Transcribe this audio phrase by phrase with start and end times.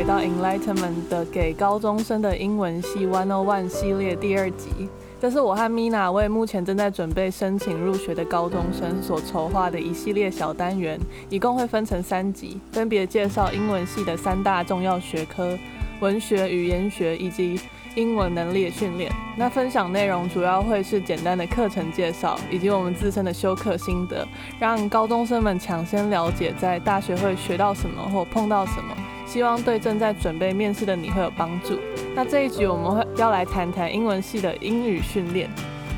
[0.00, 4.88] 回到 Enlightenment 的给高中生的英文系 One O One 系列第二集。
[5.20, 10.98] 这是我和 Mina 为目前正在准备申请入学的高中生所筹划的一系列小单元，
[11.28, 15.54] 一共会分成三集，分别介绍英文系的三大重要学科：
[16.00, 17.60] 文学、语言学以及
[17.94, 19.12] 英文能力的训练。
[19.36, 24.26] 那分享内容主要会是简单的课程介绍，以及我们自身的修课心得，
[24.58, 28.96] 让高中生们抢先了解在大学会学到什么或碰到什么。
[29.30, 31.78] 希望对正在准备面试的你会有帮助。
[32.16, 35.48] 那这一集我们会要来谈谈英文系的英语训练。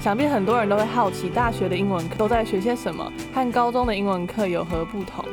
[0.02, 5.24] 想必很多人都会好奇，大学的英文课都在学些什么，和高中的英文课有何不同？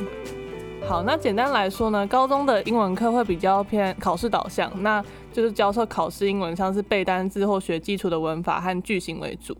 [0.87, 9.57] 好，那简单来说呢，高中的英文课会比较偏考试导向，那就是教授考试英文，像是背单词或学基础的文法和句型为主。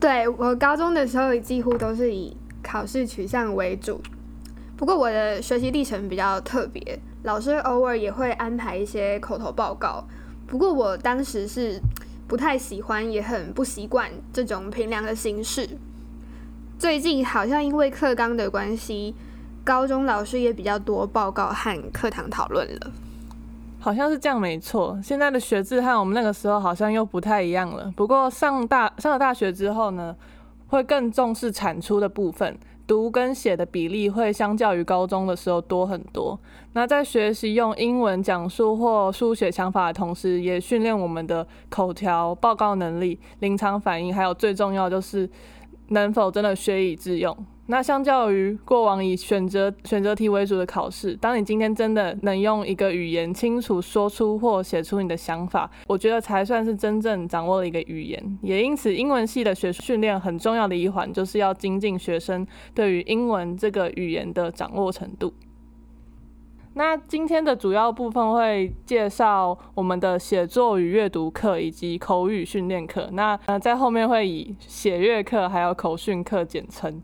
[0.00, 4.00] 对我高中的时候几乎都是以考试取向为主，
[4.78, 6.98] 不过我的学习历程比较特别。
[7.22, 10.04] 老师偶尔也会安排一些口头报告，
[10.46, 11.78] 不过我当时是
[12.26, 15.68] 不太喜欢，也很不习惯这种评量的形式。
[16.78, 19.14] 最近好像因为课纲的关系，
[19.62, 22.90] 高中老师也比较多报告和课堂讨论了。
[23.78, 24.98] 好像是这样，没错。
[25.02, 27.92] 现在的学制和我们那个时候好像又不太一样了。
[27.94, 30.16] 不过上大上了大学之后呢，
[30.68, 32.58] 会更重视产出的部分。
[32.90, 36.36] 读跟写的比例会相较于高中的时候多很多。
[36.72, 45.30] 那在学习用英文讲述或书写想法的同时，也训练我们的口条、报告能力、临场反应，还有最重要就是
[45.90, 47.36] 能否真的学以致用。
[47.70, 58.38] 那相较于过往以选择选择题为主的考试，当你今天真的能用一个语言清楚说出或写出你的想法，我觉得才算是真正掌握了一个语言。
[58.42, 65.32] 也因此，英文系的学训练很重要的一环，就是要精进学生对于英文这个语言的掌握程度。
[66.74, 73.08] 那今天的主要部分会介绍我们的写作与阅读课以及口语训练课。
[73.12, 77.00] 那呃，在后面会以写阅课还有口训课简称。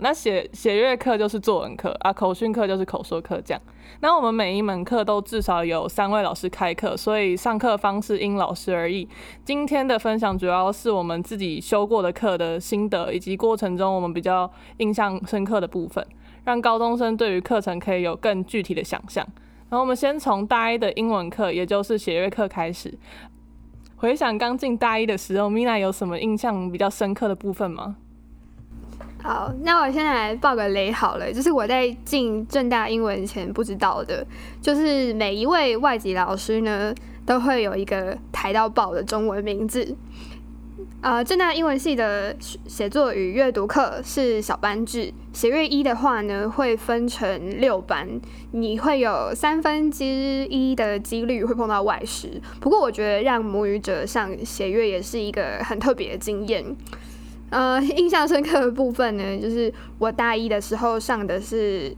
[0.00, 3.62] 那写写阅课就是作文课啊，口训课就是口说课这样。
[4.00, 9.08] 那我们每一门课都至少有三位老师开课，所以上课方式因老师而异。
[9.44, 16.06] 今天的分享主要是我们自己修过的课的心得，以及过程中我们比较印象深刻的部分，
[16.44, 19.26] 让高中生对于课程可以有更具体的想象。
[19.68, 22.98] 然后我们先从大一的英文课，也就是写阅课开始。
[23.96, 27.96] 回想刚进大一的时候，Mina 有什么印象比较深刻的部分吗？
[29.22, 34.26] 好，那我现在来报个雷好了，就是我在进正大英文前不知道的，
[34.62, 36.94] 就是每一位外籍老师呢
[37.26, 39.94] 都会有一个抬到爆的中文名字。
[41.02, 48.08] 呃，正大英文系的写作与阅读课是小班制，写阅一的话呢会分成六班，
[48.52, 52.40] 你会有三分之一的几率会碰到外师。
[52.60, 56.64] 不过我觉得让母语者上写阅也是一个很特别的经验。
[57.50, 61.94] 呃，印象深刻的部分呢， 就是我大一的时候上的是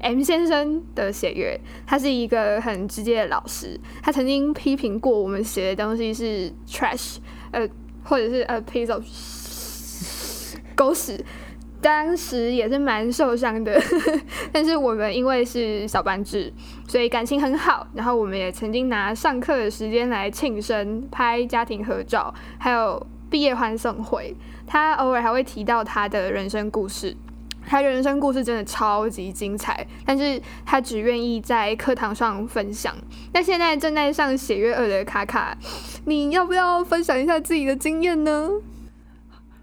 [0.00, 7.16] M 先生的写乐，他是一个很直接的老师，他曾经批评过我们写的东西是 trash，
[7.52, 7.68] 呃，
[8.04, 9.02] 或者是 a piece of
[10.74, 11.24] 狗屎，
[11.80, 13.80] 当时也是蛮受伤的，
[14.52, 16.52] 但是我们因为是小班制，
[16.86, 24.36] 所以感情很好，然后我们也曾经拿上课的时间来庆生、拍家庭合照，还有毕业欢送会。
[24.66, 27.16] 他偶尔还会提到他的人生故事，
[27.66, 32.94] 他的人生故事真的超级精彩，但是他只愿意在课堂上分享。
[33.32, 35.56] 那现在正在上写月二的卡卡，
[36.04, 38.50] 你要不要分享一下自己的经验呢？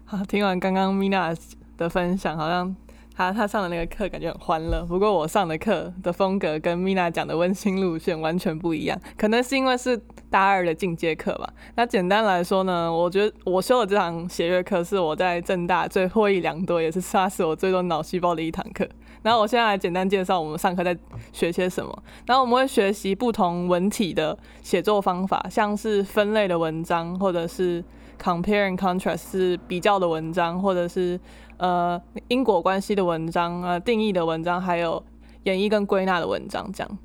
[0.04, 1.34] 好，听完刚刚 Mina
[1.78, 2.74] 的分享，好像。
[3.12, 10.00] 他他上的那个课感觉很欢乐，不过我上的课的风格跟 Mina 讲的温馨路线完全不一样，可能是因为是
[10.30, 11.52] 大二的进阶课吧。
[11.74, 18.88] 那简单来说呢，我觉得我修的这堂写乐课是我在正大最获益良多，也是杀死我最多脑细胞的一堂课。
[19.22, 20.96] 然后我现在来简单介绍我们上课在
[21.32, 22.02] 学些什么。
[22.26, 27.84] 然后我们会学习不同文体的写作方法，像是分类的文章，或者是
[28.18, 31.20] compare and contrast 是比较的文章，或者是。
[31.60, 35.04] 呃，因果关系的文章，呃，定义的文章，还有
[35.42, 36.98] 演绎跟归纳的文章，这样。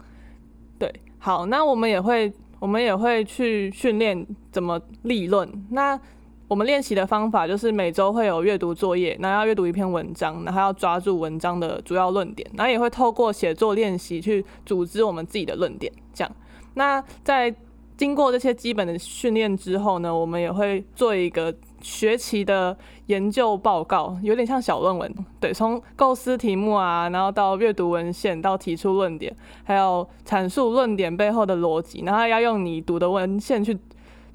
[0.80, 0.90] 对，
[1.20, 2.32] 好，那我们也会，
[2.66, 5.48] 我们也会去训练怎么立论。
[5.70, 6.00] 那
[6.48, 16.36] 我们练习的方法就是每周会有阅读作业，那要阅读一篇文章，然后要抓住文章的主要论点，然后也会透过写作练习去组织我们自己的论点，这样。
[16.74, 17.54] 那在
[17.96, 21.54] 经过这些基本的训练之后呢，我们也会做一个。
[21.86, 25.16] 学期的研究报告，有点像小论文。
[25.40, 29.32] 对，从构思题目啊，然后到阅读文献，到提出论点，
[29.64, 33.78] 还有阐述论点背后的逻辑，然后要用你读的文献去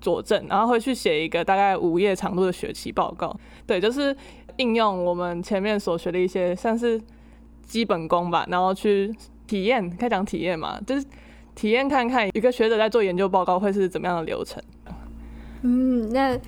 [0.01, 3.37] 佐证，然后会去写一个大概五页长度的学期报告。
[3.67, 4.17] 对，就是
[4.59, 7.03] 应用我们前面所学的一些，像是
[7.65, 9.13] 基本功吧，然后去
[9.49, 11.05] 体验，开讲体验嘛，就是
[11.57, 14.63] 体验看看一个学者在做研究报告会是怎么样的流程。
[15.63, 16.39] 嗯，那。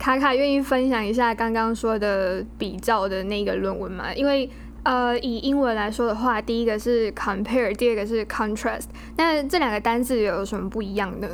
[0.00, 4.14] 卡卡愿意分享一下刚刚说的比较的那个论文吗？
[4.14, 4.48] 因为
[4.82, 8.86] 呃，以英文来说的话，第一个是 compare，第二个是 contrast。
[9.18, 11.28] 那这两个单字有什么不一样呢？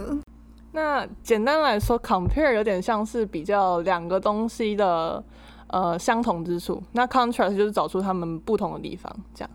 [0.72, 5.22] 那简单来说，compare 有点像是比较两个东西的
[5.68, 9.16] 呃相同之处，那 contrast 就是找出它们不同的地方。
[9.32, 9.50] 这样。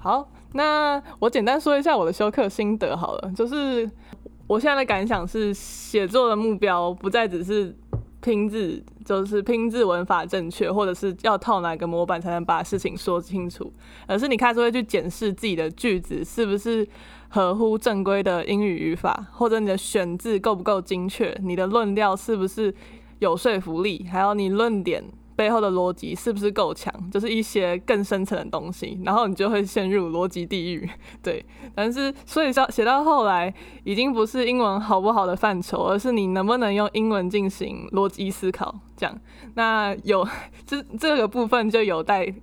[0.00, 3.88] 好，那我简单说一下我的修课心得好了，就是。
[4.54, 7.76] 我现在的感想是，写作的目标不再只是
[8.20, 13.72] 拼字，就是拼字文法正确，或者是要套哪个模板才能把事情说清楚，
[14.06, 16.86] 而是你开始会去检视自己的句子是不是
[17.28, 22.72] 合乎正规的英语语法，或者你的选字够不够精确，你的论调是不是
[23.18, 25.02] 有说服力，还有你论点。
[25.36, 26.92] 背后的逻辑是不是够强？
[27.10, 30.88] 就是一些更深层的东西，然后你就会陷入逻辑地狱。
[31.22, 31.44] 对，
[31.74, 33.52] 但是所以说写到后来，
[33.84, 38.74] 已经不是英文好不好的范畴，而是你能不能用英文进行逻辑思考。
[38.96, 39.20] 这样，
[39.54, 40.26] 那有
[40.64, 42.34] 这这个部分就有待。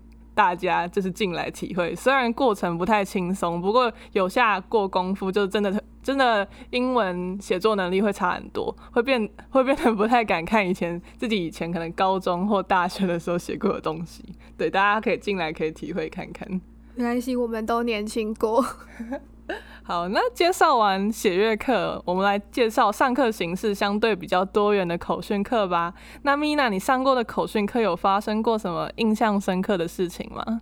[0.41, 5.71] 大家就是进来体会，虽然过程不太轻松，不过有下过功夫，就真的
[6.01, 14.23] 真的英文写作能力会差很多，会变 会变得不太敢看以前自己以前可能高中或大学的时候写过的东西。
[14.57, 16.49] 对，大家可以进来可以体会看看。
[16.95, 18.65] 没关系，我们都年轻过。
[19.83, 25.93] 好，那介绍完写乐课，我们来介绍上课形式相对比较多元的口训课吧。
[26.21, 30.61] 那米娜，你上过的口训课有发生过什么印象深刻的事情吗？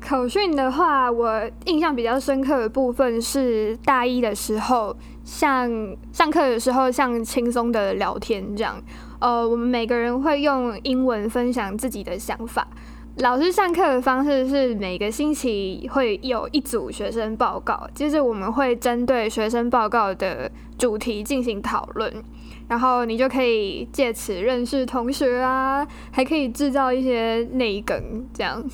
[0.00, 4.94] 口训的话，我印象比较深刻的部分是大一的时候，
[5.24, 5.70] 像
[6.12, 8.82] 上课的时候，像轻松的聊天这样。
[9.20, 12.68] 呃，我们每个人会用英文分享自己的想法。
[13.18, 20.48] 老师上课的方式是每个星期会有一组学生报告，接着我们会针对学生报告的
[20.78, 22.22] 主题进行讨论，
[22.68, 28.64] 然后你就可以借此认识同学啊， 还可以制造一些内梗，这样。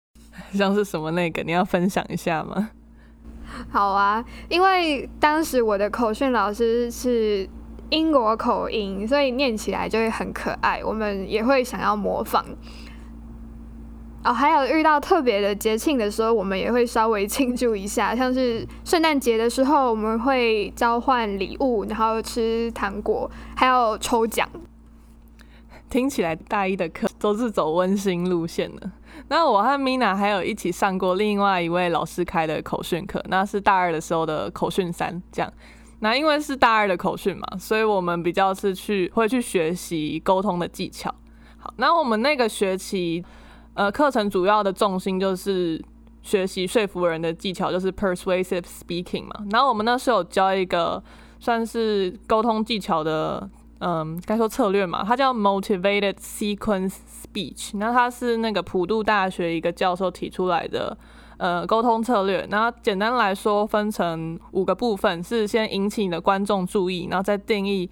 [0.52, 1.42] 像是什么内梗？
[1.46, 2.70] 你要分享一下吗？
[3.70, 7.48] 好啊，因为当时我的口训老师是
[7.88, 12.44] 英国口音，所以念起来就会很可爱，我们也会想要模仿。
[14.24, 24.48] 哦，还有遇到特别的节庆的时候，我们也会稍微庆祝一下，像是圣诞节的时候，我们会交换礼物，然后吃糖果，还有抽奖。
[25.90, 28.90] 听起来大一的课都是走温馨路线的。
[29.28, 35.22] 那我和 Mina 还有一起上过另外一位老师开的口训课，那是大二的时候的口训三。
[35.30, 35.52] 这样，
[36.00, 41.14] 那因为是大二的口训嘛，所以我们比较是去会去学习沟通的技巧。
[41.58, 43.22] 好，那我们那个学期。
[43.74, 45.82] 呃，课程主要的重心就是
[46.22, 49.44] 学习说服人的技巧，就是 persuasive speaking 嘛。
[49.50, 51.02] 然后我们那时候有教一个
[51.40, 53.50] 算是沟通技巧的，
[53.80, 57.76] 嗯，该说策略嘛，它叫 motivated sequence speech。
[57.76, 60.96] 那它是那个普渡大学一个教授提出来的
[61.38, 62.46] 呃沟通策略。
[62.48, 67.90] 那简单来说，分成五个部分，是先引起你的观众注意，然后再定义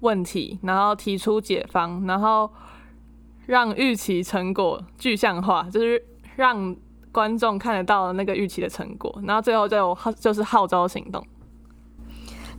[0.00, 2.50] 问题，然后提出解方，然后。
[3.46, 6.02] 让预期成果具象化，就是
[6.36, 6.74] 让
[7.10, 11.24] 观众看得到那个预期的成果，然后最后就号就是号召行动。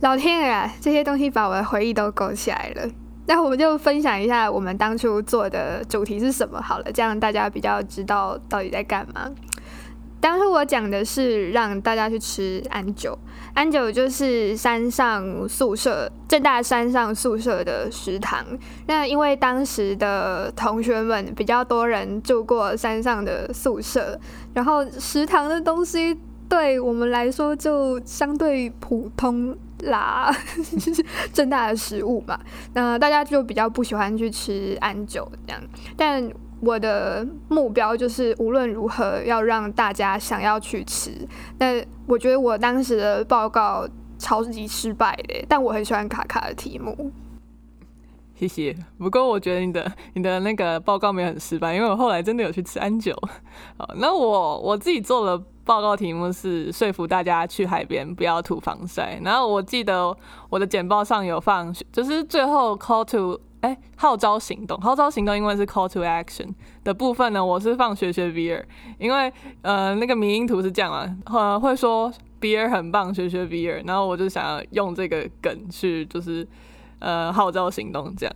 [0.00, 2.88] 老天爷啊，这些东西把我的回忆都勾起来了。
[3.26, 9.30] 那我们就分享一下我们当初做的主题是什么好了，这样大家比较知道到底在干嘛。
[10.24, 13.18] 当初我讲的是让大家去吃安酒，
[13.52, 18.42] 安酒就是山上宿舍正大山上宿舍的食堂。
[18.86, 24.18] 那因为当时的同学们比较多人住过山上的宿舍，
[24.54, 30.34] 然后食堂的东西对我们来说就相对普通啦，
[31.34, 32.40] 正大的食物嘛。
[32.72, 35.60] 那大家就比较不喜欢去吃安酒这样，
[35.98, 36.32] 但。
[36.64, 41.10] 我的目标就是无论如何要让大家想要去吃。
[41.58, 43.86] 那我觉得我当时的报告
[44.18, 47.10] 超级失败的，但我很喜欢卡卡的题目。
[48.34, 48.76] 谢谢。
[48.98, 53.16] 不过我觉得你的你的那个报告没有很失败，因为我后来真的有去吃安酒。
[53.78, 59.20] 好，那我我自己做的报告题目是说服大家去海边不要涂防晒。
[59.22, 60.14] 然后我记得
[60.50, 66.48] 我的简报上有放，就是最后 call to 哎号召行动，号召行动因为是 call to action
[66.82, 68.66] 的部分呢，我是放学学比尔，
[68.98, 76.46] 因为呃那个迷因图是这样啊，呃会说比尔很棒，学学比尔，然后我就想要用这个梗去就是。
[77.00, 78.34] 呃，号召行动这样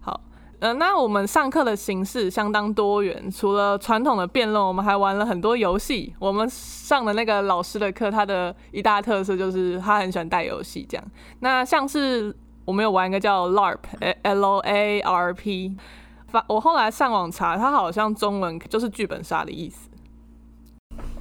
[0.00, 0.18] 好。
[0.60, 6.14] 呃，那我们上课的形式相当多元，除了传统的辩论，我们还玩了很多游戏。
[6.18, 11.04] 我们上的那个老师的课，他的一大特色就是他很喜欢带游戏这样。
[11.40, 15.76] 那像是我们有玩一个叫 LARP，L A R P，
[16.28, 19.88] 反我后来上网查，它好像中文就是剧本杀的意思。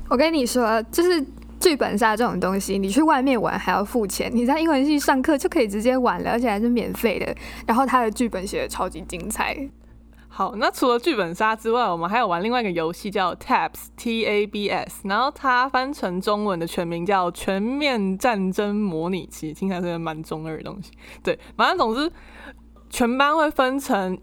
[0.09, 1.25] 我跟你说，就是。
[1.61, 7.35] 剧本杀这种东西，你去外面玩还要付钱，你在英文系上课就可以直接玩了，而且还是免费的。
[7.67, 9.55] 然后它的剧本写的超级精彩。
[10.33, 20.91] 好，那除了剧本杀之外，我们还有玩另外一个游戏叫 Tabs T A B S，然后它翻成中文的全名叫全面战争模拟器，听起来是蛮中二的东西。
[21.21, 22.09] 对，反正总之
[22.89, 24.17] 全班会分成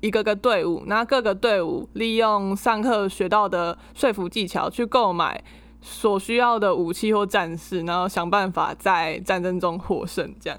[0.00, 5.42] 一个个队伍，那各个队伍利用上课学到的说服技巧去购买。
[5.86, 10.58] 所需要的武器或战士，然后想办法在战争中获胜，这样。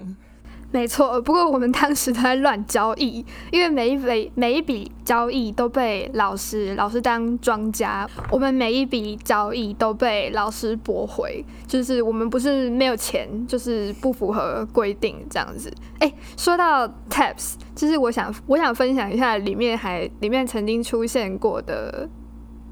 [0.72, 15.72] 没错，不过我们当时都在乱交易，因为每一笔每一笔交易都被老师老师当庄家，我们每一笔交易都被老师驳回，就是我们不是没有钱，就是不符合规定这样子。
[16.00, 22.08] 哎，说到 Taps，就是我想我想分享一下里面还里面曾经出现过的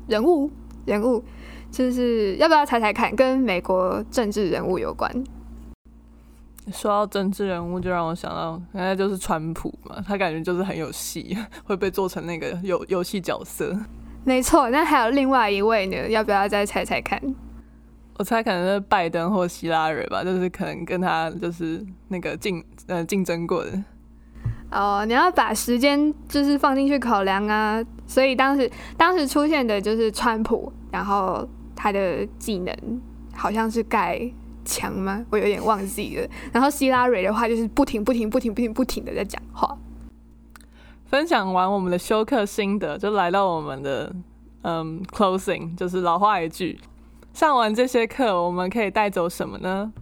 [0.08, 0.50] 人物
[0.84, 1.24] 人物。
[1.70, 5.12] 就是要不要猜猜看，跟美国政治人物有关？
[6.72, 10.02] 说到政治人物，就让我想到，原来就是川普嘛。
[10.06, 13.76] 他感觉就是很有戏，会被做成那个游游戏角色。
[14.24, 16.08] 没错，那还有另外一位呢？
[16.08, 17.20] 要不要再猜猜看？
[18.18, 23.84] 我猜可能是拜登或希拉蕊吧，就是可能跟他就是那个竞呃竞争过的。
[24.70, 27.84] 哦，你要把时间就是放进去考量啊。
[28.06, 31.48] 所以当时当时出现的就是川普，然后。
[31.76, 32.74] 他的技能
[33.34, 34.18] 好像是盖
[34.64, 35.24] 墙吗？
[35.30, 36.28] 我有点忘记了。
[36.52, 39.76] 然后希拉蕊的话就是不停、不停、不停、不停、不停的在讲话。
[41.06, 44.12] 分享完我们的休课心得，就来到我们的
[44.62, 46.80] 嗯 closing，就是老话一句：
[47.32, 49.92] 上完这些课，我们可以带走什么呢？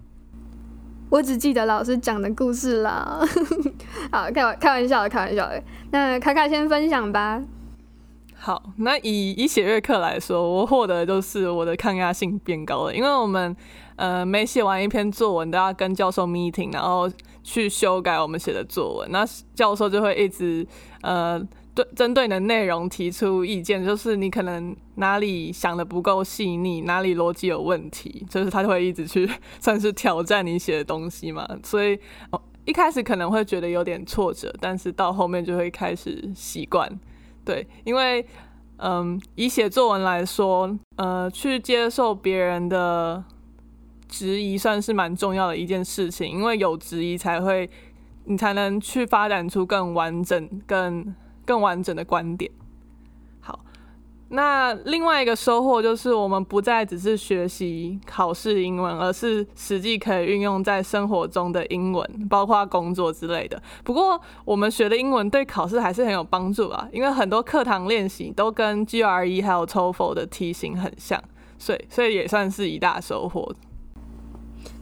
[1.11, 3.21] 我只记得老师讲的故事啦。
[4.11, 5.63] 好，开玩开玩笑的，开玩笑的。
[5.91, 7.43] 那卡卡先分享吧。
[8.35, 13.55] 好，那以以写月课来说，我获得的就是我的抗压性变高了，因为我们
[14.03, 17.09] 呃每写完一篇作文都要跟教授 meeting，然后
[17.45, 20.67] 去修改我们写的作文，那教授就会一直
[21.03, 21.41] 呃
[21.73, 29.31] 对针对你的内容提出意见，就是你可能哪里想的不够细腻，哪里逻辑有问题，就是他就会一直去
[29.61, 31.97] 算是挑战你写的东西嘛，所以
[32.65, 36.91] 一开始可能会觉得有点挫折，但是到后面就会开始习惯。
[37.45, 38.27] 对，因为，
[38.79, 43.23] 嗯，以写作文来说，呃，去接受别人的
[44.13, 46.29] 质疑，算是蛮重要的一件事情。
[46.31, 47.69] 因为有质疑，才会
[48.27, 51.15] 你才能去发展出更完整、更
[51.47, 52.53] 更完整的观点。
[53.41, 53.59] 好
[54.29, 63.61] 那另外一个收获就是，我们不再只是学习考试英文，而是实际可以运用在生活中的英文，包括工作之类的。
[63.83, 71.23] 不过，我们学的英文对考试还是很有帮助啊，因为很多课堂练习都跟 GRE 还有 TOEFL 的题型很像，
[71.59, 73.55] 所以所以也算是一大收获。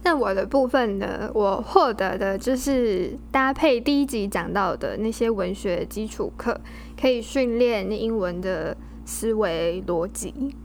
[0.03, 6.59] 那我的部分呢，我获得的就是搭配第一集讲到的那些文学基础课，
[6.99, 8.75] 可以训练英文的。
[9.03, 10.55] 思维逻辑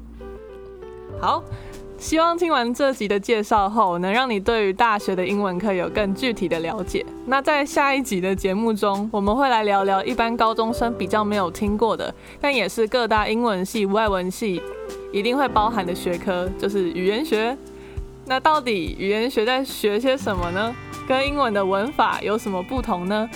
[1.19, 1.43] 好，
[1.99, 7.05] 希望听完这集的介绍后，能让你对于大学的英文课有更具体的了解。
[7.25, 14.63] 那在下一集的节目中，我们会来聊聊一般高中生比较没有听过的，但也是各大英文系、外文系
[15.11, 17.57] 一定会包含的学科，就是语言学。
[18.27, 20.75] 那到底语言学在学些什么呢？
[21.07, 23.31] 跟英文的文法有什么不同呢？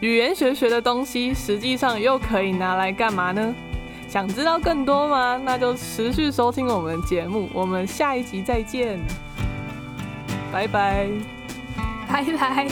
[0.00, 3.54] 语言学学的东西，实际上又可以拿来干嘛呢？
[4.08, 5.40] 想知道更多吗？
[5.44, 8.98] 那就持续收听我们的节目，我们下一集再见，
[10.52, 11.06] 拜拜，
[12.08, 12.66] 拜拜。